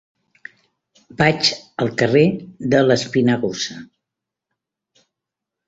Vaig 1.19 1.51
al 1.85 1.91
carrer 1.99 2.25
de 2.73 2.81
l'Espinagosa. 2.89 3.79